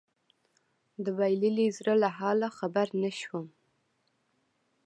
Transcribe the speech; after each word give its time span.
د 1.03 1.05
بايللي 1.17 1.67
زړه 1.77 1.93
له 2.03 2.09
حاله 2.17 2.49
خبر 2.57 2.87
نه 3.01 3.11
شوم 3.19 3.45